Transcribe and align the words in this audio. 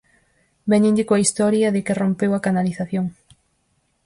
Véñenlle 0.71 1.07
coa 1.07 1.23
historia 1.25 1.73
de 1.75 1.81
que 1.85 1.97
rompeu 2.01 2.31
a 2.35 2.43
canalización. 2.47 3.05